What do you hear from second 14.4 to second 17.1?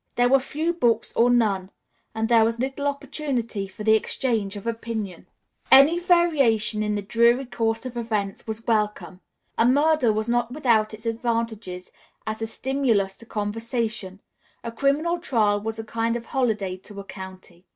a criminal trial was a kind of holiday to a